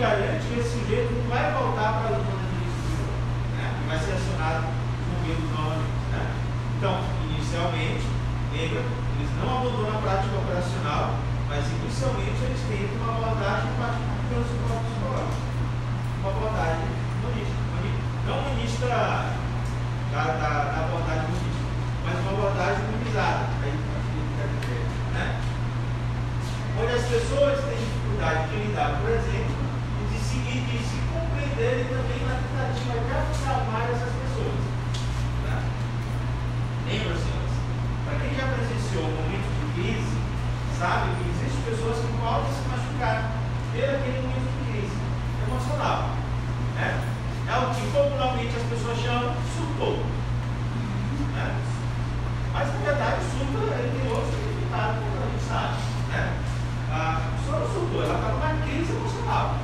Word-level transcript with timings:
garante 0.00 0.46
que 0.48 0.58
esse 0.58 0.80
sujeito 0.80 1.12
não 1.12 1.28
vai 1.28 1.52
voltar 1.52 2.00
para 2.00 2.08
a 2.08 2.18
zona 2.18 2.44
de 2.48 2.56
risco 2.64 3.04
né? 3.56 3.68
vai 3.86 3.98
ser 4.00 4.16
acionado 4.16 4.64
no 4.64 5.16
meio 5.20 5.38
novamente? 5.52 5.92
Né? 6.10 6.24
Então, 6.78 7.04
inicialmente, 7.28 8.06
lembra, 8.56 8.80
eles 8.80 9.30
não 9.36 9.60
abandonam 9.60 9.98
a 9.98 10.00
prática 10.00 10.40
operacional, 10.40 11.20
mas 11.48 11.68
inicialmente 11.68 12.40
eles 12.48 12.60
têm 12.64 12.88
uma 12.96 13.12
abordagem 13.12 13.68
pelo 14.30 14.44
suporte 14.48 14.84
psicológico. 14.88 15.44
Uma 16.20 16.30
abordagem 16.30 16.88
humanista. 17.20 17.56
Não 18.26 18.38
humanista 18.38 18.86
da, 18.86 19.36
da, 20.12 20.22
da 20.24 20.84
abordagem 20.86 21.28
humanista, 21.28 21.64
mas 22.06 22.16
uma 22.24 22.32
abordagem 22.32 22.84
humanizada. 22.88 23.44
Né? 25.12 25.40
Onde 26.80 26.92
as 26.94 27.04
pessoas 27.04 27.60
têm 27.68 27.76
dificuldade 27.76 28.48
de 28.48 28.56
lidar, 28.56 29.00
por 29.02 29.10
exemplo, 29.10 29.56
e 30.00 30.14
de 30.14 30.18
seguir, 30.22 30.60
de 30.64 30.78
se 30.78 30.96
compreenderem 31.12 31.84
também 31.90 32.24
na 32.24 32.40
tentativa 32.40 32.94
de 33.04 33.10
acalmar 33.50 33.90
essas 33.90 34.12
pessoas. 34.14 34.62
Né? 35.44 35.58
Lembra, 36.86 37.18
senhores? 37.18 37.54
Para 38.06 38.18
quem 38.20 38.34
já 38.34 38.46
presenciou 38.46 39.04
um 39.04 39.16
momento 39.18 39.50
de 39.50 39.66
crise, 39.74 40.14
sabe 40.78 41.10
que 41.18 41.28
existem 41.30 41.62
pessoas 41.66 41.98
que 41.98 42.12
podem 42.16 42.52
se 42.54 42.62
machucar 42.70 43.32
pelo 43.72 43.96
aquele 43.96 44.22
momento 44.22 44.48
de 44.48 44.72
crise 44.72 44.96
emocional. 45.46 46.10
Né? 46.74 46.88
É 47.50 47.56
o 47.58 47.74
que 47.74 47.82
popularmente 47.90 48.56
as 48.56 48.66
pessoas 48.70 48.98
chamam 48.98 49.34
de 49.34 49.44
surtou. 49.52 50.00
Né? 51.34 51.46
Mas 52.52 52.66
na 52.66 52.80
verdade 52.80 53.20
o 53.20 53.30
surto 53.30 53.58
ele 53.74 53.90
tem 53.94 54.10
outro 54.10 54.30
significado, 54.30 54.98
como 54.98 55.20
a 55.20 55.26
gente 55.30 55.44
sabe. 55.44 55.76
Né? 56.10 56.22
A 56.90 57.20
pessoa 57.38 57.60
não 57.60 57.68
surtou, 57.70 58.02
ela 58.02 58.18
está 58.18 58.28
numa 58.34 58.66
crise 58.66 58.90
emocional, 58.90 59.54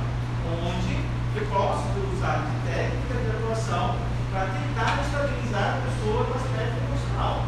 onde 0.47 0.95
eu 1.35 1.45
posso 1.51 1.83
usar 2.15 2.47
de 2.47 2.55
técnica 2.71 3.13
de 3.19 3.29
atuação 3.35 3.95
para 4.31 4.47
tentar 4.47 5.03
estabilizar 5.03 5.75
a 5.75 5.81
pessoa 5.83 6.23
no 6.23 6.35
aspecto 6.39 6.77
emocional. 6.87 7.43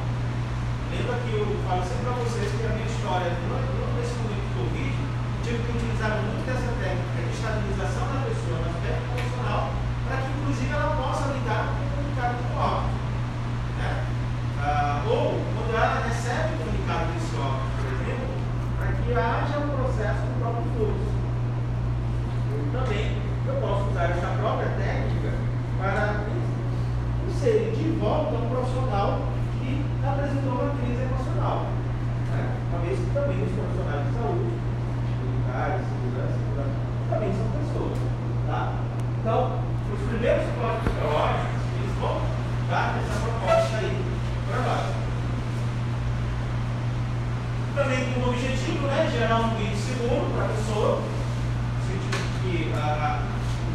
Lembra 0.91 1.15
que 1.23 1.31
eu 1.31 1.47
falo 1.63 1.81
sempre 1.87 2.03
para 2.03 2.19
vocês 2.19 2.51
que 2.51 2.65
a 2.65 2.75
minha 2.75 2.85
história, 2.85 3.31
nesse 3.95 4.13
momento 4.19 4.45
do 4.45 4.53
Covid, 4.59 4.93
tive 5.43 5.63
que 5.63 5.71
utilizar 5.73 6.11
muito 6.21 6.43
dessa 6.45 6.69
técnica 6.75 7.17
de 7.23 7.31
estabilização 7.33 8.03
da 8.09 8.19
pessoa 8.29 8.57
no 8.59 8.67
aspecto 8.69 9.05
emocional, 9.15 9.61
para 10.05 10.17
que 10.21 10.29
inclusive 10.37 10.71
ela 10.73 10.91
possa 10.99 11.33
lidar 11.33 11.63
com 11.71 11.81
o 11.81 11.89
comunicado 11.89 12.35
do 12.41 12.49
óbito. 12.57 12.99
Né? 13.79 13.91
Ah, 14.61 15.01
ou 15.07 15.39
quando 15.55 15.71
ela 15.73 16.03
recebe 16.05 16.53
o 16.53 16.57
comunicado 16.57 17.05
desse 17.13 17.33
óbito, 17.37 17.69
por 17.79 17.87
exemplo, 17.89 18.29
para 18.77 18.89
que 18.97 19.07
haja 19.13 19.55
um 19.61 19.69
processo 19.77 20.21
do 20.25 20.33
próprio 20.37 20.65
fluxo. 20.77 21.09
Também 22.73 23.17
eu 23.47 23.55
posso 23.61 23.89
usar 23.89 24.11
essa 24.11 24.27
própria 24.37 24.69
técnica 24.77 25.31
para 25.79 26.25
inserir 27.27 27.71
de 27.71 27.97
volta 27.99 28.35
um 28.35 28.49
profissional 28.49 29.21
que 29.57 29.85
apresentou 30.05 30.53
uma 30.53 30.75
crise 30.75 31.01
emocional. 31.01 31.65
Né? 32.29 32.57
Talvez 32.71 32.99
também 33.13 33.43
os 33.43 33.51
profissionais 33.51 34.05
de 34.05 34.13
saúde, 34.13 34.53
militares, 35.23 35.81
segurança, 35.87 36.39
também 37.09 37.31
são 37.33 37.47
pessoas. 37.57 37.97
Tá? 38.45 38.73
Então, 39.19 39.59
os 39.93 39.99
primeiros 40.09 40.45
códigos 40.53 40.93
psicológicos, 40.93 41.61
eles 41.79 41.95
vão 41.99 42.21
dar 42.69 42.97
essa 43.01 43.19
proposta 43.19 43.77
aí 43.77 44.05
para 44.47 44.61
nós. 44.61 44.85
Também 47.75 48.13
com 48.13 48.19
o 48.19 48.29
objetivo, 48.29 48.87
né, 48.87 49.08
gerar 49.19 49.41
um 49.41 49.51
ambiente 49.51 49.75
seguro 49.75 50.31
para 50.31 50.45
a 50.45 50.47
pessoa, 50.47 51.03
no 51.03 51.81
sentido 51.83 52.23
que 52.39 52.71
a, 52.71 53.19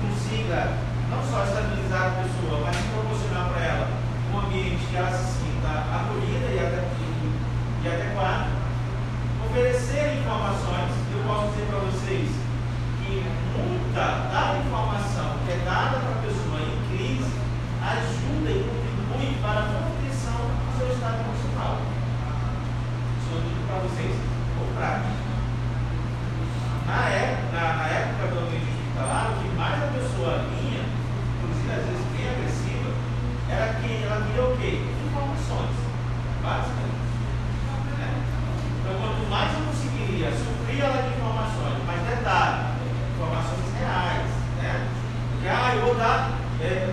consiga 0.00 0.72
não 1.10 1.21
só 1.21 1.44
estabilizar 1.44 2.16
a 2.16 2.25
pessoa, 2.25 2.65
mas 2.65 2.77
proporcionar 2.88 3.53
para 3.53 3.60
ela 3.60 3.88
um 4.32 4.38
ambiente 4.38 4.87
que 4.88 4.97
ela 4.97 5.12
se 5.12 5.44
sinta 5.44 5.69
acolhida 5.69 6.49
e, 6.49 6.56
e, 6.56 7.84
e 7.84 7.88
adequada. 7.93 8.56
Oferecer 9.44 10.16
informações, 10.16 10.97
eu 11.12 11.21
posso 11.28 11.53
dizer 11.53 11.66
para 11.69 11.78
vocês 11.93 12.28
que 13.05 13.12
muita 13.53 14.32
da 14.32 14.64
informação 14.64 15.44
que 15.44 15.52
é 15.52 15.61
dada 15.62 16.00
para 16.00 16.08
a 16.08 16.23
pessoa 16.25 16.56
em 16.56 16.73
crise 16.88 17.29
ajuda 17.85 18.49
e 18.49 18.64
contribui 18.64 19.37
para 19.43 19.61
a 19.61 19.69
manutenção 19.69 20.41
do 20.41 20.79
seu 20.79 20.88
estado 20.88 21.20
emocional. 21.20 21.85
Isso 23.20 23.29
eu 23.29 23.41
digo 23.44 23.61
para 23.69 23.85
vocês 23.85 24.17
por 24.56 24.73
prática. 24.75 25.24
Na 26.86 27.08
época, 27.08 27.48
na, 27.52 27.72
na 27.81 27.86
época 27.88 28.28
do 28.28 28.44
ambiente 28.44 28.69
hospitalar, 28.69 29.32
o 29.32 29.40
que 29.40 29.48
mais 29.56 29.82
a 29.82 29.86
pessoa 29.88 30.44
vinha, 30.52 30.84
inclusive 30.84 31.72
às 31.72 31.81
vezes 31.81 32.04
bem 32.12 32.28
agressiva, 32.28 32.90
era 33.48 33.72
que 33.81 34.04
ela 34.04 34.20
via 34.20 34.44
o 34.44 34.56
quê? 34.58 34.84
Informações, 35.08 35.76
basicamente. 36.44 37.08
Né? 37.96 38.08
Então, 38.81 38.92
quanto 39.00 39.31
mais 39.31 39.48
eu 39.56 39.64
conseguiria 39.64 40.28
suprir 40.36 40.84
ela 40.84 41.02
de 41.02 41.08
informações, 41.16 41.81
mais 41.88 42.02
detalhe, 42.04 42.76
informações 43.16 43.69
reais, 43.81 44.28
né? 44.60 44.88
Porque, 45.32 45.48
ah, 45.48 45.72
eu 45.76 45.86
vou 45.86 45.94
dar, 45.94 46.36
é, 46.60 46.92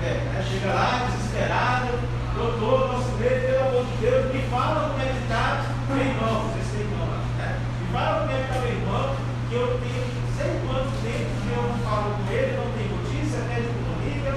é, 0.00 0.08
é, 0.08 0.44
chega 0.48 0.72
lá 0.72 1.08
desesperado, 1.12 1.92
doutor, 2.34 2.88
nosso 2.88 3.12
medo, 3.20 3.46
pelo 3.46 3.68
amor 3.68 3.84
de 3.84 3.96
Deus, 4.00 4.32
me 4.32 4.40
fala 4.48 4.88
como 4.88 5.02
é 5.02 5.12
que 5.12 5.22
está 5.24 5.72
irmão, 5.92 6.61
fala 7.92 8.26
que 8.26 8.32
ele 8.32 8.48
meu 8.58 8.72
irmão, 8.72 9.16
que 9.48 9.54
eu 9.54 9.80
tenho 9.80 10.22
sei 10.34 10.60
quanto 10.66 10.90
tempo 11.04 11.28
que 11.44 11.52
eu 11.52 11.62
não 11.62 11.78
falo 11.84 12.16
com 12.16 12.32
ele, 12.32 12.56
não 12.56 12.72
tem 12.72 12.88
notícia, 12.88 13.44
até 13.44 13.60
de 13.60 13.68
comunica, 13.68 14.32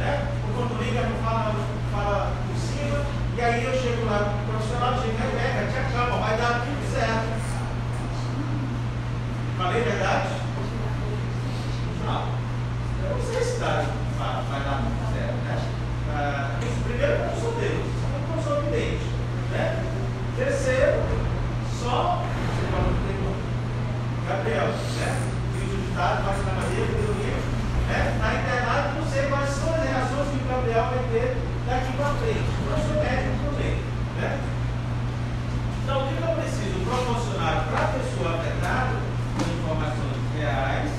né? 0.00 0.28
O 0.42 0.82
liga 0.82 1.02
não 1.02 1.16
fala, 1.22 1.54
fala 1.92 2.32
por 2.46 2.58
cima, 2.58 3.06
e 3.36 3.40
aí 3.40 3.64
eu 3.64 3.72
chego 3.72 4.06
lá 4.06 4.34
o 4.34 4.50
profissional, 4.50 4.94
chega 4.94 5.22
e 5.22 5.36
pega, 5.38 5.70
te 5.70 5.78
acalma, 5.78 6.18
vai 6.18 6.36
dar 6.36 6.66
tudo 6.66 6.82
certo. 6.92 7.36
Falei 9.56 9.82
verdade? 9.82 10.28
Não. 12.04 12.22
Eu 13.04 13.16
não 13.16 13.24
sei 13.24 13.42
se 13.42 13.60
dá, 13.60 13.84
vai 14.18 14.60
dar 14.60 14.82
tudo 14.82 15.14
certo, 15.14 15.38
né? 15.46 15.58
Ah, 16.12 16.58
primeiro, 16.82 17.12
eu 17.12 17.40
sou 17.40 17.52
Deus, 17.52 17.86
eu 18.36 18.42
sou 18.42 18.62
vidente, 18.62 19.06
né? 19.52 19.84
Terceiro, 20.36 21.02
só 21.80 22.22
Gabriel, 24.26 24.66
né? 24.66 25.22
Filho 25.54 25.70
o 25.70 25.78
resultado? 25.78 26.24
mais 26.26 26.42
na 26.42 26.52
madeira, 26.58 26.90
pelo 26.98 27.14
menos, 27.14 27.46
né? 27.86 27.98
Está 28.10 28.28
internado, 28.34 28.98
não 28.98 29.06
sei 29.06 29.22
quais 29.30 29.50
são 29.54 29.70
as 29.70 29.86
reações 29.86 30.28
que 30.34 30.42
o 30.42 30.50
Gabriel 30.50 30.84
vai 30.90 31.02
ter 31.14 31.38
daqui 31.62 31.92
para 31.94 32.18
frente. 32.18 32.42
O 32.42 32.74
sou 32.74 32.96
é 32.96 33.06
médico 33.06 33.38
também, 33.46 33.74
né? 34.18 34.30
Então, 35.78 36.02
o 36.02 36.08
que 36.10 36.18
eu 36.18 36.34
preciso? 36.42 36.74
Proporcionar 36.82 37.70
para 37.70 37.78
a 37.78 37.92
pessoa 37.94 38.34
afetada 38.34 38.98
informações 39.38 40.18
reais, 40.34 40.90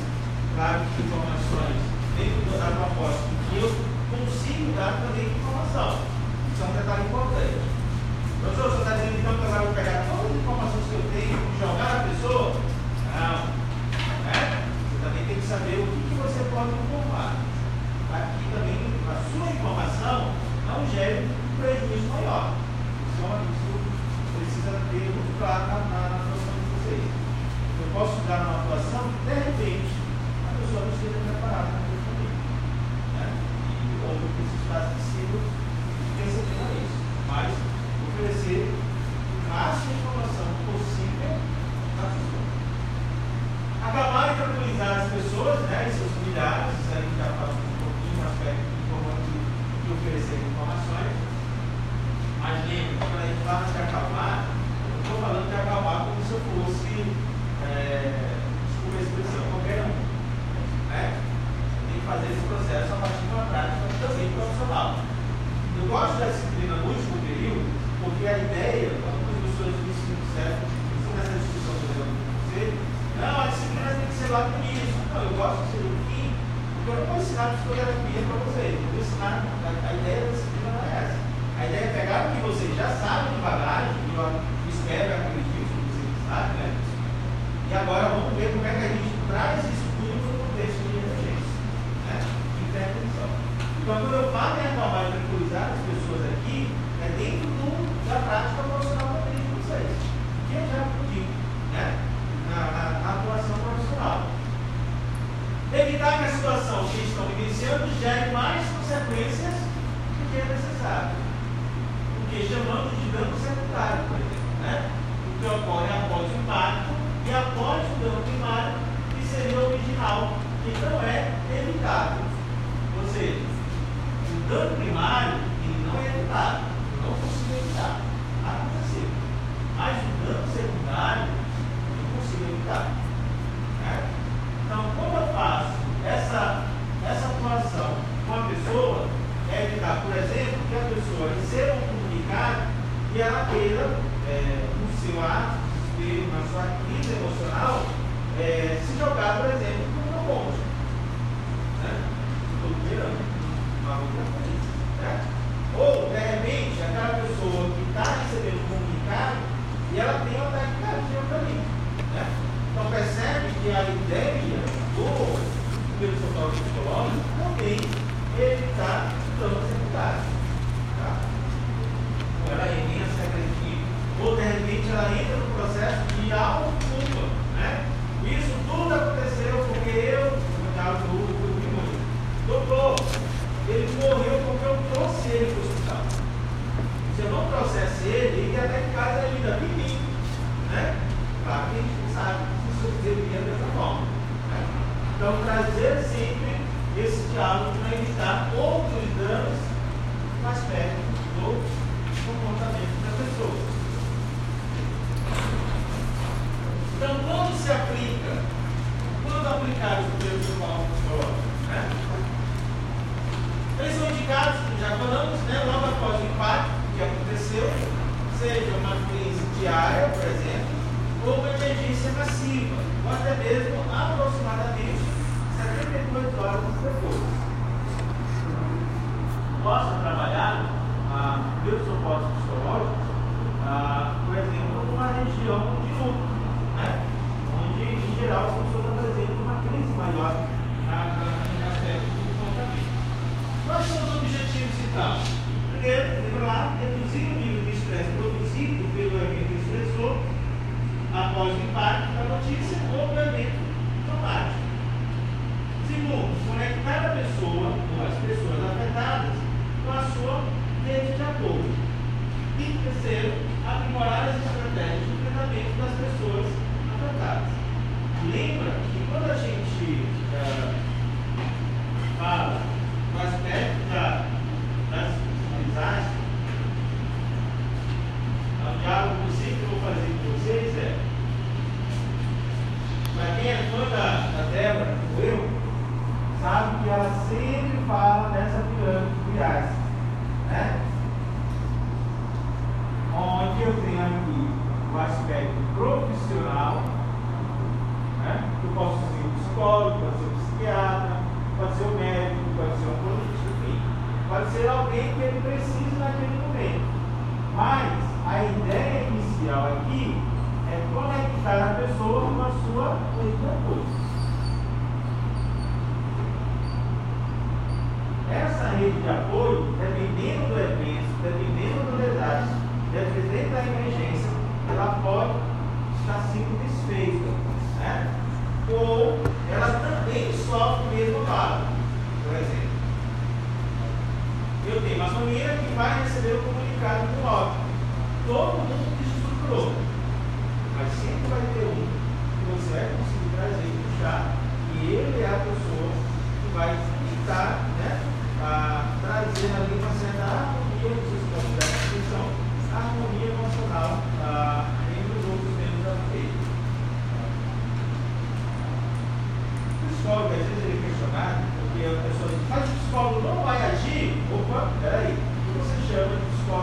claro 0.56 0.80
que 0.88 1.04
informações 1.04 1.80
dentro 2.16 2.40
do 2.48 2.56
dado 2.56 2.80
propósito 2.80 3.28
que 3.52 3.56
eu 3.60 3.70
consigo 4.08 4.72
dar 4.72 5.04
também 5.04 5.36
informação. 5.36 6.00
Isso 6.56 6.64
é 6.64 6.68
um 6.68 6.76
detalhe 6.80 7.04
importante. 7.12 7.60
Professor, 8.40 8.72
você 8.72 8.78
está 8.88 8.92
dizendo 8.96 9.20
então 9.20 9.36
que 9.36 9.44
eu 9.44 9.52
vou 9.52 9.74
pegar 9.76 10.08
todo 10.08 10.37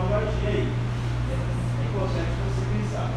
É 0.05 1.87
importante 1.89 2.29
você 2.45 2.65
pensar. 2.77 3.09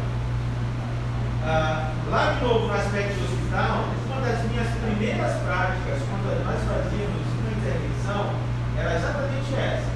Ah, 1.45 1.91
lá 2.09 2.33
de 2.33 2.43
novo, 2.43 2.67
no 2.67 2.73
aspecto 2.73 3.13
do 3.13 3.25
hospital, 3.25 3.85
uma 4.07 4.21
das 4.21 4.43
minhas 4.49 4.67
primeiras 4.67 5.37
práticas, 5.43 6.01
quando 6.09 6.43
nós 6.43 6.59
fazíamos 6.65 7.21
uma 7.37 7.51
intervenção, 7.51 8.33
era 8.75 8.95
exatamente 8.95 9.53
essa. 9.53 9.88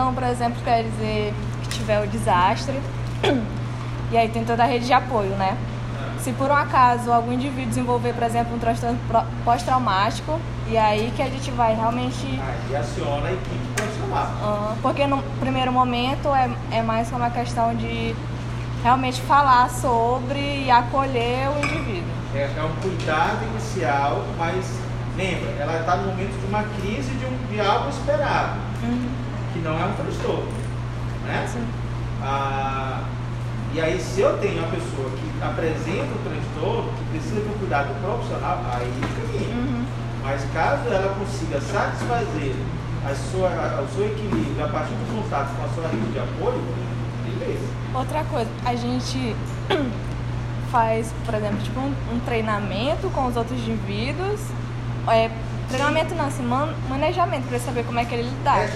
Então, 0.00 0.14
por 0.14 0.22
exemplo, 0.22 0.58
quer 0.64 0.82
dizer 0.82 1.34
que 1.62 1.68
tiver 1.68 2.02
o 2.02 2.06
desastre 2.06 2.80
e 4.10 4.16
aí 4.16 4.30
tem 4.30 4.42
toda 4.46 4.62
a 4.62 4.66
rede 4.66 4.86
de 4.86 4.94
apoio, 4.94 5.28
né? 5.36 5.58
Se 6.20 6.32
por 6.32 6.50
um 6.50 6.54
acaso 6.54 7.12
algum 7.12 7.32
indivíduo 7.32 7.68
desenvolver, 7.68 8.14
por 8.14 8.22
exemplo, 8.22 8.54
um 8.56 8.58
transtorno 8.58 8.98
pós-traumático, 9.44 10.40
e 10.68 10.78
aí 10.78 11.12
que 11.14 11.22
a 11.22 11.28
gente 11.28 11.50
vai 11.50 11.74
realmente. 11.74 12.26
Aí 12.26 12.76
aciona 12.76 13.28
a 13.28 13.32
equipe 13.32 13.66
profissional. 13.76 14.26
Uh, 14.42 14.76
porque 14.80 15.06
no 15.06 15.22
primeiro 15.38 15.70
momento 15.70 16.28
é, 16.28 16.50
é 16.70 16.82
mais 16.82 17.12
uma 17.12 17.28
questão 17.28 17.74
de 17.74 18.16
realmente 18.82 19.20
falar 19.20 19.68
sobre 19.68 20.64
e 20.64 20.70
acolher 20.70 21.50
o 21.50 21.58
indivíduo. 21.58 22.10
É, 22.34 22.50
é 22.56 22.62
um 22.62 22.80
cuidado 22.80 23.44
inicial, 23.52 24.24
mas 24.38 24.80
Lembra, 25.16 25.50
ela 25.58 25.80
está 25.80 25.96
no 25.96 26.08
momento 26.08 26.38
de 26.40 26.46
uma 26.46 26.62
crise 26.62 27.10
de, 27.10 27.26
um, 27.26 27.36
de 27.50 27.60
algo 27.60 27.90
esperado, 27.90 28.58
uhum. 28.82 29.10
Que 29.52 29.58
não 29.60 29.72
é 29.72 29.84
um 29.84 29.92
transtorno. 29.94 30.52
Né? 31.26 31.46
Ah, 32.22 33.04
e 33.72 33.80
aí, 33.80 34.00
se 34.00 34.20
eu 34.20 34.36
tenho 34.38 34.58
uma 34.58 34.68
pessoa 34.68 35.10
que 35.10 35.42
apresenta 35.42 36.04
um 36.04 36.22
transtorno, 36.24 36.92
que 36.92 37.04
precisa 37.10 37.40
de 37.40 37.48
um 37.48 37.58
cuidado 37.58 37.94
profissional, 38.02 38.62
aí 38.72 38.92
sim. 39.32 39.52
Uhum. 39.52 39.84
Mas 40.22 40.44
caso 40.52 40.88
ela 40.88 41.14
consiga 41.14 41.60
satisfazer 41.60 42.54
a 43.04 43.14
sua, 43.14 43.48
a, 43.48 43.82
o 43.82 43.88
seu 43.94 44.06
equilíbrio 44.06 44.64
a 44.64 44.68
partir 44.68 44.92
do 44.92 45.22
contato 45.22 45.56
com 45.56 45.64
a 45.64 45.68
sua 45.68 45.88
rede 45.88 46.12
de 46.12 46.18
apoio, 46.18 46.60
beleza. 47.24 47.66
Outra 47.94 48.24
coisa, 48.24 48.50
a 48.64 48.74
gente 48.74 49.34
faz, 50.70 51.14
por 51.24 51.34
exemplo, 51.34 51.58
tipo 51.62 51.80
um, 51.80 51.94
um 52.12 52.20
treinamento 52.20 53.08
com 53.10 53.26
os 53.26 53.36
outros 53.36 53.58
indivíduos 53.60 54.40
é, 55.08 55.30
treinamento 55.68 56.14
não, 56.14 56.26
assim, 56.26 56.42
man, 56.42 56.74
manejamento, 56.88 57.46
para 57.48 57.58
saber 57.58 57.84
como 57.84 57.98
é 57.98 58.04
que 58.04 58.14
ele 58.14 58.28
lidar. 58.28 58.58
É. 58.58 58.70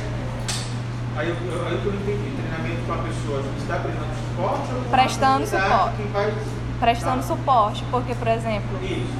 Aí 1.16 1.28
eu, 1.28 1.36
eu, 1.46 1.66
aí 1.66 1.74
eu 1.74 1.92
não 1.92 2.00
entendi, 2.00 2.34
treinamento 2.36 2.86
com 2.86 2.92
a 2.92 2.96
pessoa 2.98 3.40
está 3.56 3.76
prestando 3.78 4.14
suporte 4.14 4.74
ou 4.74 4.82
Prestando 4.90 5.46
suporte. 5.46 6.02
Faz... 6.12 6.34
Prestando 6.80 7.16
tá. 7.16 7.22
suporte, 7.22 7.84
porque, 7.90 8.14
por 8.14 8.28
exemplo... 8.28 8.82
Isso, 8.82 9.14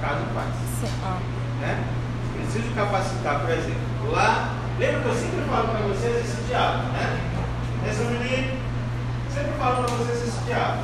caso 0.00 0.20
faz. 0.34 0.54
Sim. 0.80 0.92
Ah. 1.02 1.18
Né? 1.60 1.84
Preciso 2.36 2.74
capacitar, 2.74 3.40
por 3.40 3.50
exemplo, 3.50 4.12
lá... 4.12 4.54
Lembra 4.78 5.00
que 5.00 5.08
eu 5.08 5.14
sempre 5.14 5.42
falo 5.50 5.68
para 5.68 5.80
vocês 5.88 6.24
esse 6.24 6.42
diálogo, 6.48 6.84
né? 6.92 7.20
Essa 7.86 8.04
menina 8.04 8.54
sempre 9.34 9.52
falo 9.58 9.84
para 9.84 9.94
vocês 9.96 10.28
esse 10.28 10.44
diálogo. 10.44 10.82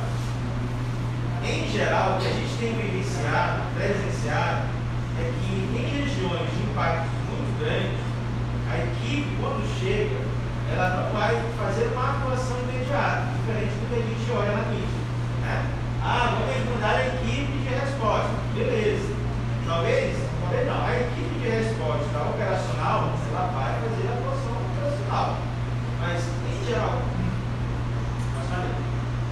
Em 1.43 1.67
geral, 1.71 2.15
o 2.15 2.21
que 2.21 2.27
a 2.27 2.31
gente 2.31 2.57
tem 2.59 2.73
vivenciado, 2.73 3.61
presenciado, 3.75 4.65
é 5.19 5.31
que 5.41 5.53
em 5.53 6.01
regiões 6.01 6.49
de 6.51 6.69
impacto 6.69 7.07
muito 7.29 7.59
grande, 7.59 7.97
a 8.69 8.77
equipe, 8.77 9.35
quando 9.41 9.65
chega, 9.79 10.36
ela 10.73 10.89
não 10.89 11.19
vai 11.19 11.35
fazer 11.57 11.87
uma 11.93 12.11
atuação 12.11 12.57
imediata, 12.67 13.27
diferente 13.39 13.73
do 13.79 13.87
que 13.87 13.95
a 13.95 14.03
gente 14.03 14.31
olha 14.31 14.51
na 14.51 14.69
mídia. 14.69 15.01
Né? 15.41 15.65
Ah, 16.03 16.37
vamos 16.39 16.75
mudar 16.75 16.95
a 16.95 17.07
equipe 17.07 17.51
de 17.51 17.69
resposta. 17.69 18.31
Beleza. 18.53 19.15
Talvez, 19.65 20.17
talvez 20.41 20.67
não, 20.67 20.85
a 20.85 20.95
equipe 20.95 21.39
de 21.39 21.49
resposta 21.49 22.17
operacional, 22.19 23.11
ela 23.29 23.51
vai 23.51 23.71
fazer 23.83 24.07
a 24.07 24.13
atuação 24.15 24.55
operacional. 24.63 25.37
Mas, 25.99 26.23
em 26.23 26.65
geral, 26.65 27.01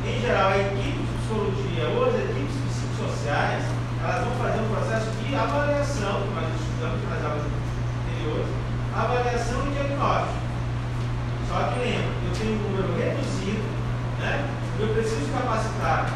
em 0.05 0.21
geral, 0.21 0.49
a 0.51 0.57
equipe 0.57 1.01
de 1.01 1.17
psicologia 1.17 1.89
ou 1.89 2.05
as 2.05 2.15
equipes 2.15 2.55
psicossociais, 2.69 3.63
elas 4.03 4.23
vão 4.23 4.35
fazer 4.37 4.59
um 4.61 4.69
processo 4.69 5.09
de 5.17 5.35
avaliação, 5.35 6.21
que 6.21 6.33
nós 6.35 6.45
estudamos 6.61 7.09
nas 7.09 7.25
aulas 7.25 7.41
anteriores, 7.41 8.51
avaliação 8.93 9.65
e 9.65 9.71
diagnóstico. 9.71 10.44
Só 11.47 11.71
que 11.71 11.79
lembra, 11.79 12.11
eu 12.25 12.31
tenho 12.33 12.53
um 12.53 12.63
número 12.63 12.97
reduzido, 12.97 13.63
né? 14.19 14.49
eu 14.79 14.87
preciso 14.89 15.31
capacitar 15.31 16.09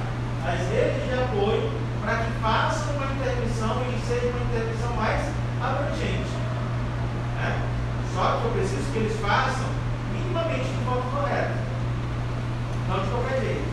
as 0.46 0.60
redes 0.70 1.06
de 1.06 1.14
apoio 1.14 1.72
para 2.02 2.18
que 2.18 2.32
façam 2.42 2.96
uma 2.96 3.06
intervenção 3.06 3.84
e 3.88 4.00
seja 4.06 4.28
uma 4.28 4.46
intervenção 4.50 4.94
mais 4.96 5.22
abrangente. 5.62 6.32
Né? 7.36 7.62
Só 8.14 8.40
que 8.40 8.46
eu 8.46 8.52
preciso 8.52 8.92
que 8.92 8.98
eles 9.00 9.20
façam 9.20 9.68
minimamente 10.12 10.66
de 10.66 10.86
forma 10.86 11.04
correta, 11.12 11.54
não 12.88 13.00
de 13.00 13.10
qualquer 13.10 13.42
jeito. 13.42 13.70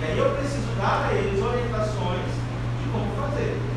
E 0.00 0.04
aí 0.04 0.18
eu 0.18 0.30
preciso 0.34 0.74
dar 0.76 1.08
a 1.08 1.14
eles 1.14 1.42
orientações 1.42 2.46
como 2.92 3.14
fazer. 3.16 3.75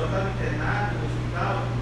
pessoa 0.00 0.08
estava 0.08 0.92
no 0.94 1.04
hospital, 1.04 1.79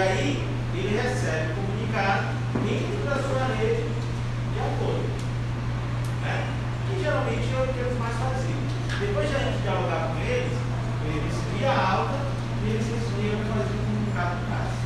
aí 0.00 0.42
ele 0.74 0.96
recebe 0.96 1.52
o 1.52 1.54
comunicado 1.54 2.24
dentro 2.64 3.04
da 3.04 3.16
sua 3.20 3.44
rede 3.56 3.84
de 3.84 4.58
apoio. 4.60 5.04
Né? 6.22 6.46
Que 6.88 7.02
geralmente 7.02 7.52
é 7.52 7.62
o 7.62 7.72
que 7.72 7.78
eles 7.80 7.98
mais 7.98 8.16
faziam. 8.16 8.60
Depois 8.98 9.28
de 9.28 9.36
a 9.36 9.38
gente 9.38 9.62
dialogar 9.62 10.08
com 10.08 10.20
eles, 10.20 10.52
eles 11.04 11.36
criam 11.52 11.72
a 11.72 11.92
alta 11.92 12.18
e 12.64 12.70
eles 12.70 12.86
recebiam 12.86 13.40
e 13.40 13.48
faziam 13.52 13.76
o 13.76 13.84
comunicado 13.84 14.36
de 14.40 14.44
casa. 14.48 14.76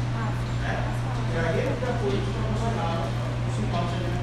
Né? 0.62 0.72
É 0.72 0.94
que 1.30 1.36
é 1.36 1.40
a 1.40 1.52
rede 1.52 1.74
de 1.78 1.84
apoio 1.84 2.18
de 2.18 2.30
profissional 2.34 3.06
o 3.06 3.50
suporte 3.54 3.94
de 3.98 4.14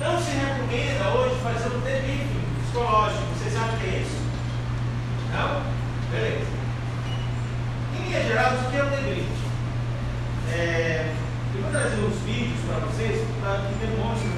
Não 0.00 0.20
se 0.20 0.30
recomenda 0.36 1.08
hoje 1.16 1.36
fazer 1.42 1.74
um 1.74 1.80
delírio 1.80 2.40
psicológico. 2.62 3.34
Vocês 3.34 3.56
acham 3.56 3.78
que 3.78 3.86
é 3.86 4.02
isso? 4.02 4.20
Não? 5.32 5.62
Beleza 6.10 6.43
que 8.14 8.20
é 8.20 8.22
gerado, 8.28 8.56
o 8.64 8.70
que 8.70 8.76
é 8.76 8.82
o 8.82 8.90
debate. 8.90 9.26
É, 10.52 11.12
eu 11.56 11.62
vou 11.62 11.70
trazer 11.72 11.96
uns 11.96 12.14
vídeos 12.22 12.60
para 12.68 12.78
vocês 12.86 13.18
que 13.18 13.86
demonstram 13.86 14.33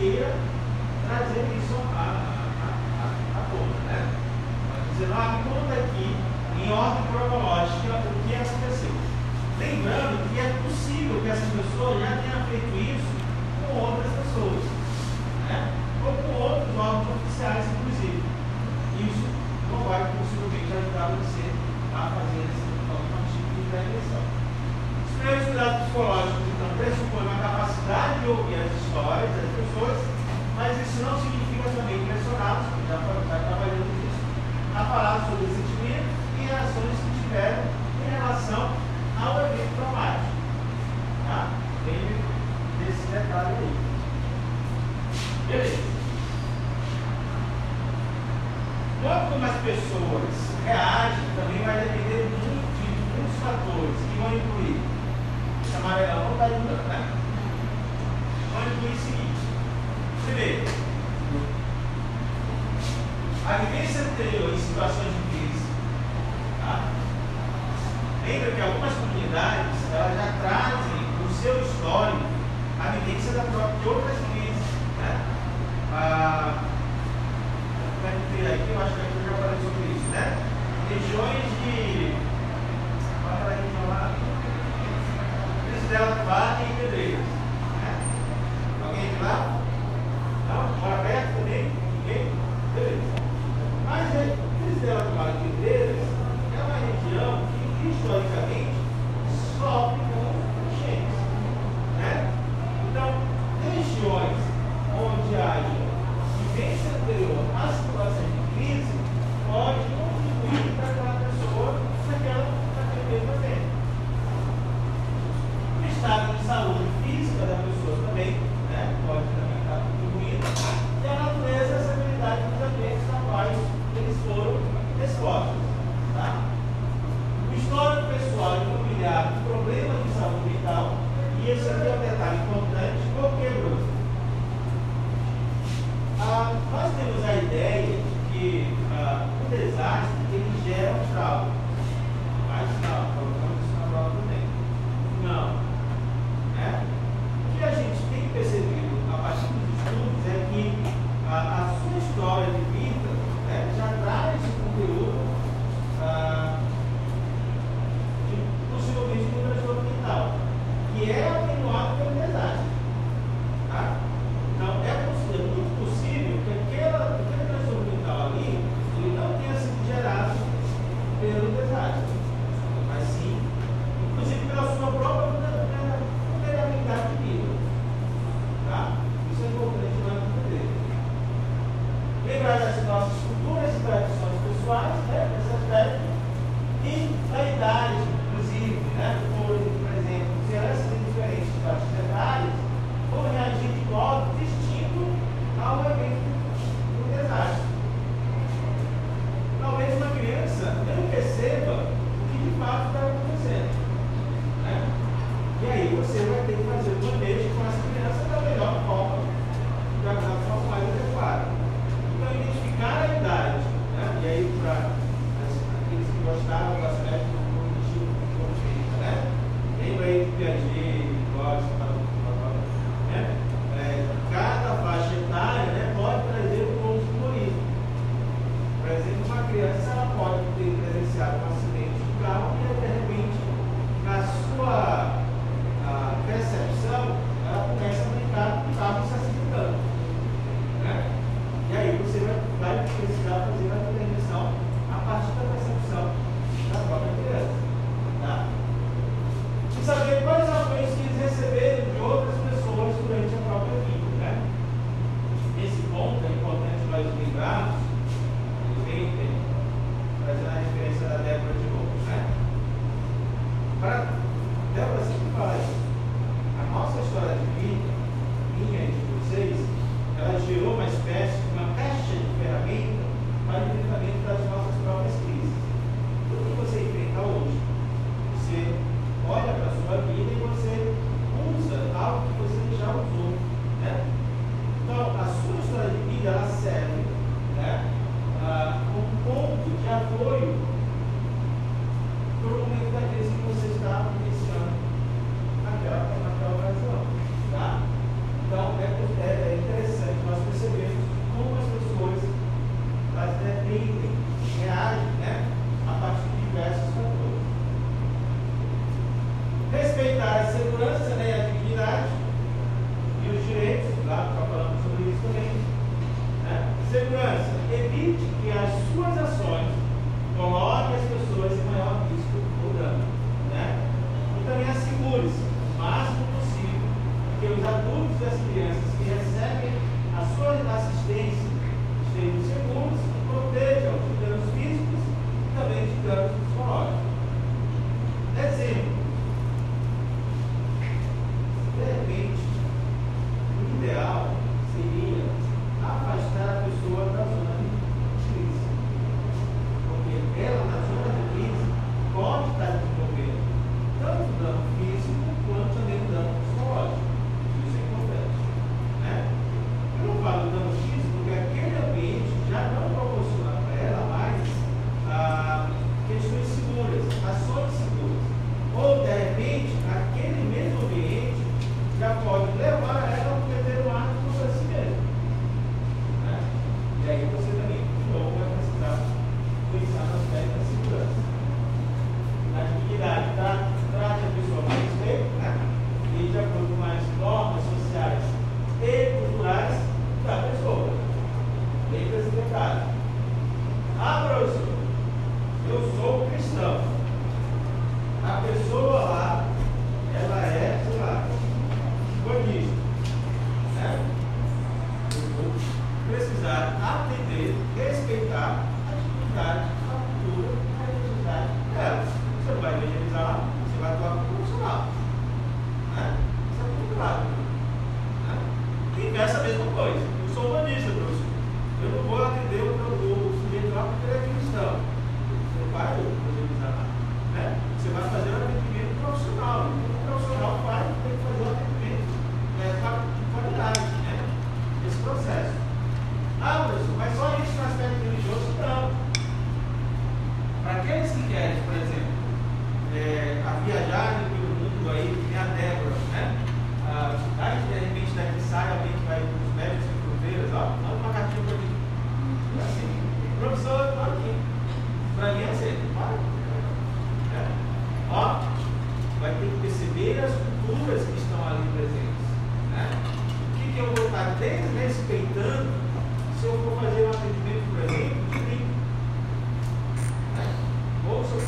queira 0.00 0.32
trazer 1.06 1.44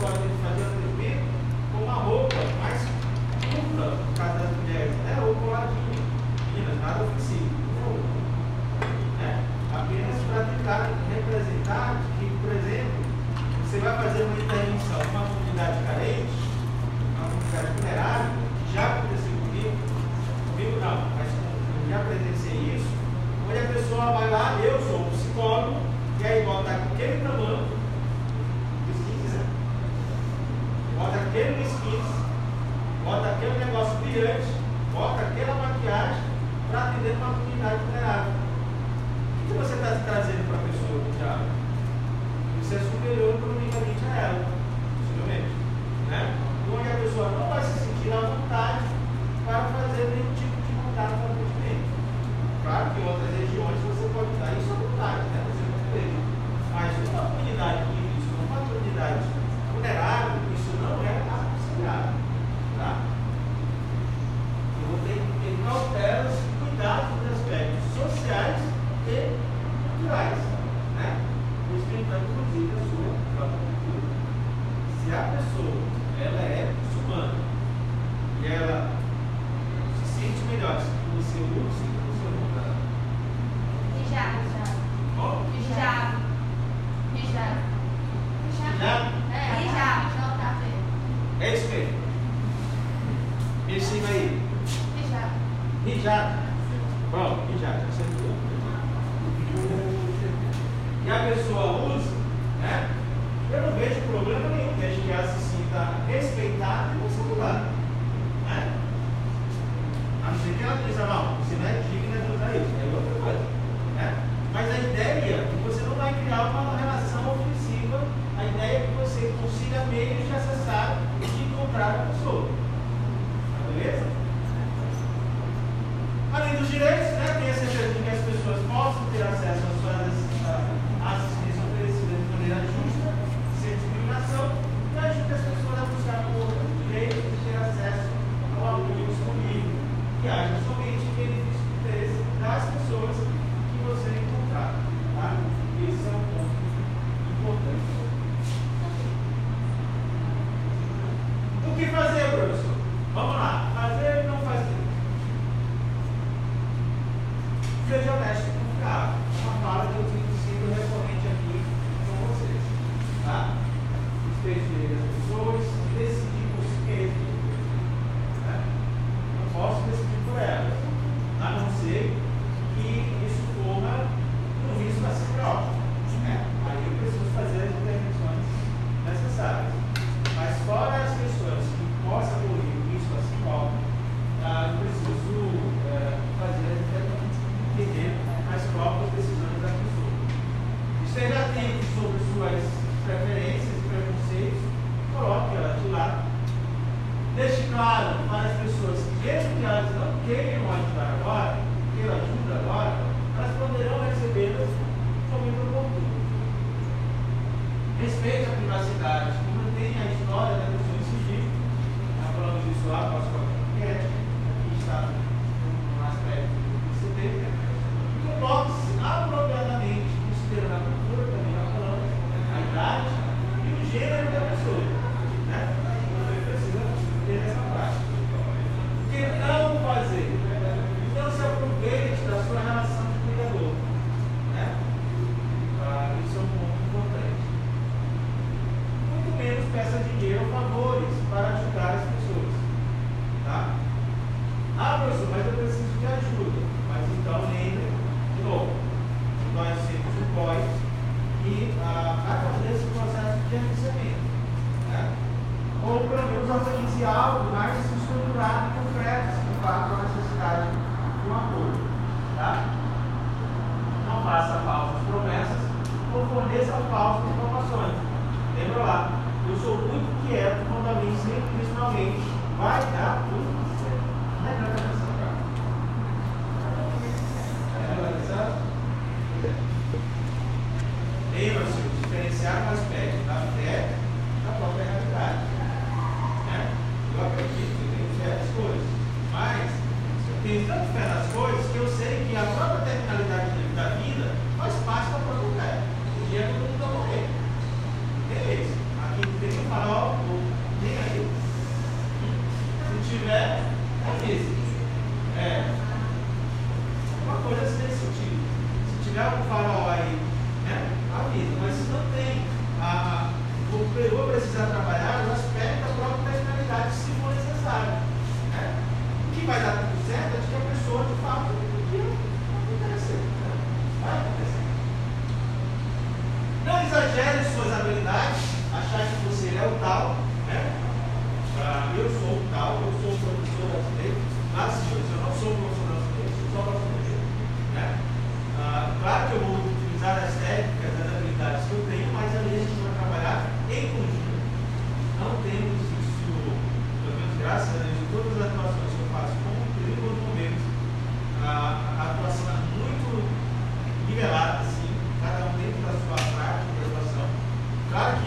for 0.02 0.10
fazer 0.42 0.61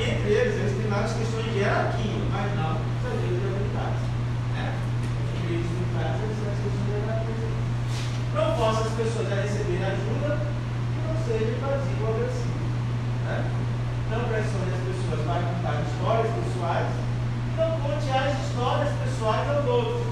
entre 0.06 0.30
eles, 0.30 0.56
eles 0.56 0.78
têm 0.78 0.90
várias 0.90 1.14
questões 1.14 1.46
de 1.46 1.60
hierarquia, 1.60 2.22
mas 2.32 2.56
não 2.56 2.78
das 3.02 3.18
leis 3.22 3.42
né? 4.54 4.78
Os 5.34 5.50
militares, 5.50 6.22
são 6.22 6.46
as 6.46 6.60
questões 6.62 6.86
de 6.86 6.92
hierarquia. 6.94 7.50
Não 8.36 8.48
possa 8.58 8.82
as 8.86 8.94
pessoas 8.94 9.32
a 9.32 9.42
receber 9.42 9.82
ajuda 9.82 10.38
que 10.38 11.00
não 11.02 11.16
seja 11.26 11.58
invasivo 11.58 12.06
ou. 12.06 12.16
Né? 13.26 13.38
Não 14.12 14.20
pressione 14.30 14.70
as 14.70 14.84
pessoas 14.86 15.26
para 15.26 15.42
contar 15.42 15.82
histórias 15.82 16.32
pessoais, 16.38 16.88
não 17.58 17.72
conte 17.82 18.10
as 18.14 18.46
histórias 18.46 18.94
pessoais 19.02 19.50
aos 19.50 19.66
outros. 19.66 20.06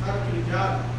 Sabe 0.00 0.18
aquele 0.18 0.42
diabo? 0.48 0.89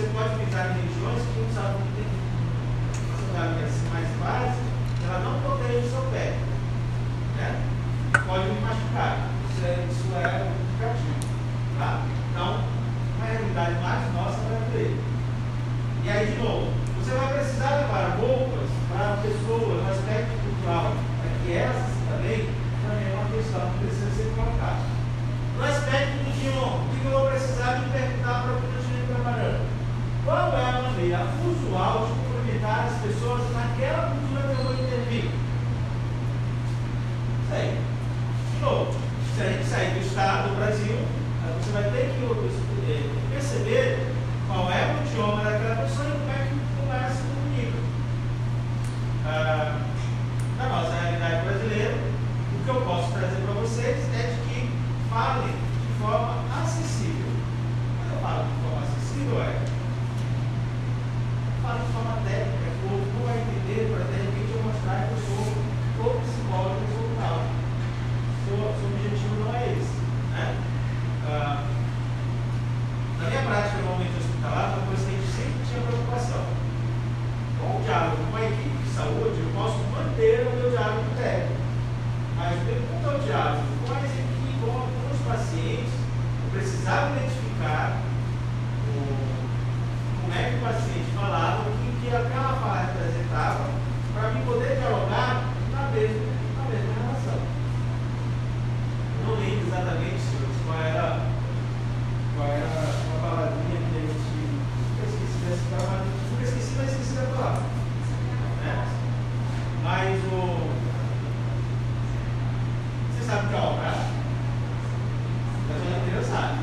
Você 0.00 0.08
pode 0.16 0.32
pensar 0.32 0.72
em 0.72 0.80
regiões 0.80 1.20
que 1.28 1.44
não 1.44 1.52
sabem 1.52 1.76
que 1.84 2.00
tem 2.00 2.08
uma 3.04 3.20
saudade 3.20 3.68
mais 3.92 4.08
básica, 4.16 4.64
ela 5.04 5.18
não 5.28 5.40
protege 5.44 5.84
o 5.84 5.90
seu 5.92 6.00
pé. 6.08 6.40
Né? 7.36 7.60
Pode 8.24 8.48
me 8.48 8.60
machucar. 8.64 9.28
Isso 9.44 9.60
é, 9.60 9.84
isso 9.92 10.08
é 10.16 10.40
um 10.40 10.56
indicativo. 10.56 11.20
Tá? 11.76 12.00
Então, 12.32 12.64
uma 12.64 13.26
realidade 13.28 13.76
mais 13.84 14.14
nossa 14.16 14.40
vai 14.48 14.64
ter. 14.72 14.96
E 14.96 16.08
aí, 16.08 16.32
de 16.32 16.40
novo, 16.40 16.72
você 16.96 17.12
vai 17.12 17.34
precisar 17.36 17.84
levar 17.84 18.16
roupas 18.16 18.72
para 18.88 19.20
pessoas, 19.20 19.84
no 19.84 19.90
aspecto 19.92 20.32
cultural, 20.40 20.96
para 20.96 21.30
que 21.44 21.52
essas 21.52 21.92
também, 22.08 22.48
também 22.88 23.04
é 23.04 23.20
uma 23.20 23.28
questão 23.36 23.68
que 23.68 23.84
precisa 23.84 24.08
ser 24.16 24.32
colocada. 24.32 24.80
No 25.58 25.64
aspecto 25.68 26.24
do 26.24 26.32
Dion, 26.40 26.88
o 26.88 26.88
que 26.88 27.04
eu 27.04 27.20
vou 27.20 27.28
precisar 27.28 27.84
de 27.84 27.90
perguntar 27.92 28.48
para 28.48 28.52
o 28.56 28.60
que 28.64 28.64
eu 28.64 28.80
estou 28.80 29.14
preparando? 29.14 29.69
Qual 30.24 30.52
é 30.52 30.62
a 30.62 30.82
maneira 30.82 31.26
usual 31.46 32.06
de 32.06 32.12
cumprimentar 32.12 32.88
as 32.88 33.00
pessoas 33.00 33.40
naquela 33.54 34.10
cultura 34.10 34.42
que 34.42 34.60
eu 34.60 34.64
vou 34.64 34.74
intervir? 34.74 35.30
Sei. 37.48 37.78
De 38.52 38.60
novo, 38.60 38.94
se 39.34 39.42
a 39.42 39.46
gente 39.46 39.64
sair 39.64 39.94
do 39.94 40.06
Estado, 40.06 40.50
do 40.50 40.56
Brasil, 40.56 40.98
você 41.58 41.72
vai 41.72 41.84
ter 41.84 42.12
que 42.12 42.92
é, 42.92 43.10
perceber 43.32 44.12
qual 44.46 44.70
é 44.70 44.94
o 44.94 45.06
idioma 45.06 45.42
daquela 45.42 45.76
pessoa 45.76 46.08
e 46.08 46.12
como 46.12 46.30
é 46.30 46.46
que, 46.46 46.60
como 46.76 46.92
é 46.92 47.06
que 47.06 47.12
se 47.16 47.22
comunica. 47.22 47.78
Ah, 49.26 49.80
na 50.58 50.68
nossa 50.68 51.00
realidade 51.00 51.44
brasileira, 51.46 51.94
o 51.94 52.64
que 52.64 52.68
eu 52.68 52.82
posso 52.82 53.12
trazer 53.12 53.36
para 53.36 53.54
vocês 53.54 53.96
é 54.14 54.34
de 54.34 54.40
que 54.48 54.70
falem 55.08 55.48
de 55.48 56.02
forma 56.02 56.44
acessível. 56.60 57.32
Quando 57.96 58.14
eu 58.14 58.20
falo 58.20 58.44
de 58.44 58.54
forma 58.62 58.82
acessível, 58.82 59.40
é 59.40 59.79
falo 61.70 61.86
de 61.86 61.92
forma 61.92 62.16
técnica, 62.26 62.66
o 62.82 62.98
não 63.14 63.26
vai 63.26 63.38
entender 63.38 63.94
para 63.94 64.02
de 64.10 64.16
repente 64.18 64.50
eu 64.50 64.62
mostrar 64.66 65.06
que 65.06 65.14
eu 65.14 65.22
sou 65.22 65.46
o 66.02 66.18
psicólogo 66.18 66.82
que 66.82 66.90
sou 66.98 67.06
tal. 67.14 67.38
Seu, 68.42 68.58
objetivo 68.58 69.34
não 69.38 69.54
é 69.54 69.78
esse. 69.78 69.94
Né? 70.34 70.58
Ah, 71.30 71.62
na 73.20 73.28
minha 73.30 73.42
prática, 73.42 73.78
normalmente 73.78 74.18
hospitalar, 74.18 74.74
uma 74.74 74.86
coisa 74.90 75.04
que 75.06 75.14
a 75.14 75.18
gente 75.20 75.30
sempre 75.30 75.62
tinha 75.62 75.86
preocupação. 75.86 76.42
Com 77.60 77.78
o 77.78 77.82
diálogo 77.84 78.18
com 78.30 78.36
a 78.36 78.42
equipe 78.42 78.78
de 78.82 78.90
saúde, 78.90 79.38
eu 79.38 79.50
posso 79.54 79.78
manter 79.94 80.48
o 80.48 80.56
meu 80.58 80.70
diálogo 80.70 81.06
técnico. 81.14 81.60
Mas 82.34 82.56
quando 82.66 83.06
é 83.06 83.14
o 83.14 83.22
diálogo 83.22 83.62
equipes, 83.86 84.58
com, 84.58 84.74
com 84.74 85.06
os 85.14 85.22
pacientes, 85.22 85.94
eu 85.94 86.50
precisava 86.50 87.14
identificar 87.14 88.02
o, 88.90 89.39
como 90.30 90.40
é 90.40 90.50
que 90.50 90.54
o 90.54 90.60
paciente 90.60 91.10
falava, 91.12 91.62
o 91.62 91.72
que, 91.74 92.06
que 92.06 92.14
aquela 92.14 92.54
fala 92.54 92.86
representava, 92.86 93.66
para 94.14 94.30
mim 94.30 94.44
poder 94.46 94.76
dialogar 94.78 95.50
na 95.72 95.90
mesma, 95.90 96.30
na 96.54 96.70
mesma 96.70 96.94
relação. 97.02 97.40
Eu 99.18 99.26
não 99.26 99.34
lembro 99.34 99.66
exatamente, 99.66 100.22
senhores, 100.22 100.62
qual 100.64 100.78
era, 100.78 101.18
qual 102.36 102.46
era 102.46 102.62
uma 103.10 103.28
palavrinha 103.28 103.80
que 103.90 103.96
a 103.96 104.00
gente. 104.06 104.30
Eu 105.00 105.06
esqueci 105.10 105.38
dessa 105.50 105.66
palavra, 105.74 106.06
nunca 106.30 106.44
esqueci, 106.44 106.74
mas 106.78 106.92
esqueci 106.92 107.14
da 107.14 107.26
palavra. 107.34 107.62
Né? 108.62 108.86
Mas 109.82 110.24
o 110.32 110.70
sabe 113.26 113.46
o 113.46 113.48
que 113.48 113.54
é 113.54 113.58
obrar? 113.58 113.98
A 115.70 115.78
zona 115.78 115.98
inteira 115.98 116.22
sabe. 116.22 116.58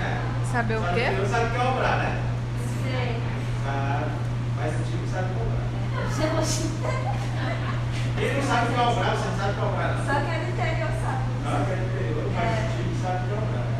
É? 0.00 0.39
Saber 0.50 0.76
o 0.76 0.82
quê? 0.94 1.14
Você 1.14 1.26
sabe 1.30 1.46
o 1.46 1.50
que 1.50 1.56
é 1.56 1.62
obrar, 1.62 1.96
né? 1.98 2.18
Sei. 2.82 3.22
Sabe. 3.64 4.10
Mas 4.58 4.74
o 4.74 4.82
time 4.82 5.06
sabe 5.06 5.30
o 5.30 5.34
que 5.34 5.40
é. 5.40 5.70
Quem 8.18 8.34
não 8.34 8.42
sabe 8.42 8.66
o 8.66 8.74
que 8.74 8.80
é 8.80 8.82
obrar, 8.82 9.14
você 9.14 9.28
não 9.30 9.36
sabe 9.38 9.50
o 9.50 9.54
que 9.54 9.60
é 9.60 9.64
obrar. 9.64 9.90
Não. 9.94 10.04
Só 10.04 10.14
quem 10.20 10.34
é 10.34 10.38
do 10.40 10.50
interior 10.50 10.90
sabe. 11.00 11.22
Não, 11.46 11.64
quem 11.64 11.72
é 11.72 11.76
do 11.76 11.86
interior, 11.86 12.26
mas 12.34 12.50
o 12.50 12.66
time 12.74 12.94
sabe 13.00 13.18
o 13.18 13.26
que 13.26 13.30
é 13.30 13.38
obrar. 13.38 13.70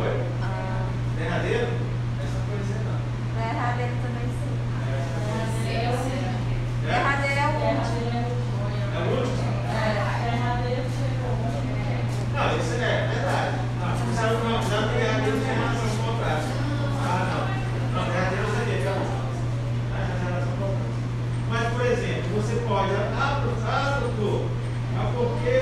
Oi? 0.00 0.14
Ah. 0.40 0.88
Derradeiro? 1.18 1.68
Essa 2.16 2.40
coisa 2.48 2.80
não. 2.80 2.98
Derradeiro 3.36 3.94
também 4.00 4.24
sei. 4.40 4.56
É. 4.88 5.84
Eu 5.84 5.94
sei. 6.00 6.24
Derradeiro 6.88 7.40
é 7.40 7.46
o 7.46 7.60
último. 7.60 8.08
É 8.08 8.98
o 8.98 9.20
último? 9.20 9.50
Não, 12.40 12.56
isso 12.56 12.72
é 12.80 13.04
verdade. 13.12 13.52
Não, 13.80 13.90
você 13.92 14.16
sabe 14.16 14.36
que 14.36 14.44
não, 14.48 14.62
já 14.62 14.88
tem 14.88 14.96
derradeiro 14.96 15.36
tem 15.40 15.52
relação 15.52 15.88
com 15.88 16.00
o 16.00 16.04
contrato. 16.08 16.48
Ah, 17.04 17.22
não. 17.28 17.44
Não, 17.92 18.04
derradeiro 18.10 18.44
eu 18.44 18.52
sabia 18.54 18.78
que 18.80 18.88
é 18.88 18.96
bom. 18.96 19.12
Mas 19.92 20.08
tem 20.08 20.16
relação 20.24 20.52
com 20.56 20.64
o 20.64 20.72
contrato. 20.72 20.96
Mas, 21.50 21.64
por 21.68 21.84
ah, 22.72 24.00
doutor, 24.00 24.48
mas 24.94 25.14
porque 25.14 25.59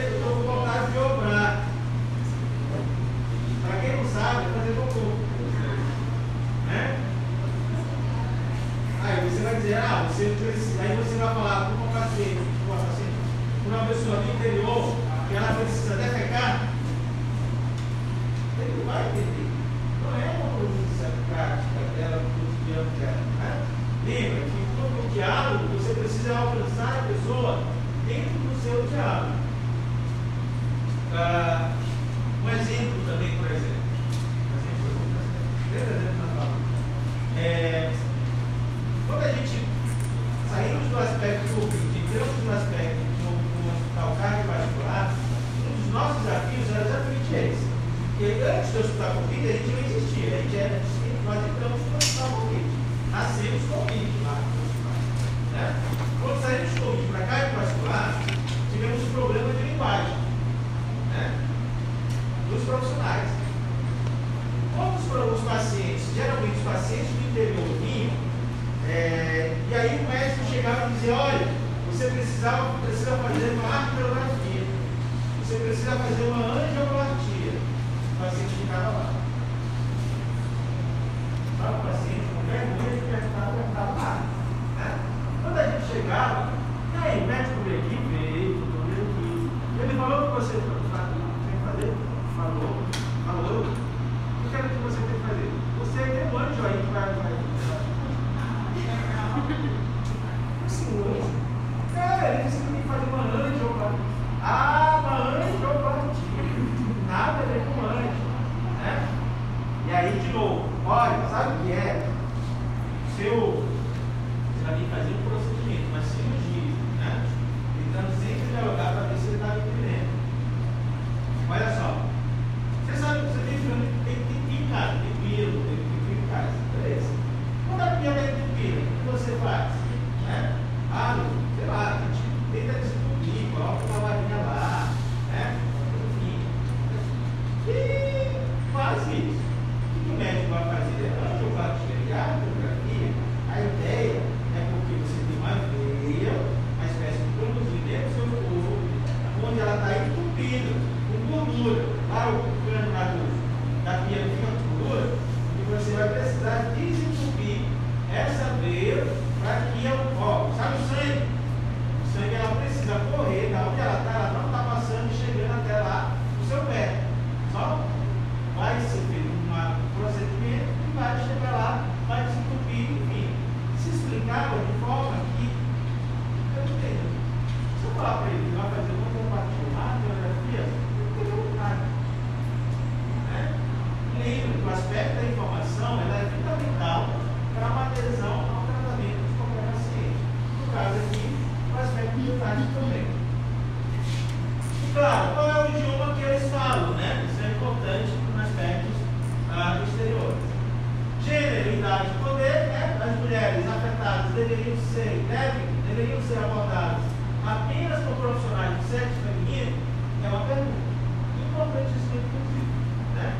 deveriam 204.49 204.77
ser, 204.95 205.27
devem, 205.29 205.69
deveriam 205.87 206.23
ser 206.23 206.39
abordados 206.39 207.05
apenas 207.45 208.01
por 208.01 208.17
profissionais 208.17 208.77
do 208.79 208.83
sexo 208.89 209.21
feminino, 209.21 209.77
é 210.25 210.29
uma 210.29 210.47
pergunta 210.47 210.89
importantíssima, 211.37 212.17
inclusive. 212.17 212.69
Né? 213.15 213.37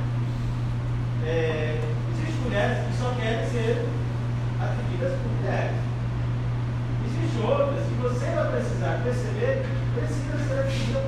É, 1.25 1.81
existem 2.13 2.41
mulheres 2.45 2.79
que 2.87 2.93
só 3.01 3.15
querem 3.17 3.49
ser 3.49 3.89
atendidas 4.61 5.13
por 5.17 5.31
mulheres. 5.33 5.77
Existem 7.09 7.41
outras 7.43 7.85
que 7.89 7.95
você 8.05 8.27
vai 8.37 8.53
precisar 8.53 9.01
perceber, 9.03 9.65
precisa 9.97 10.37
ser 10.45 10.61
atendida 10.61 11.01
por 11.01 11.08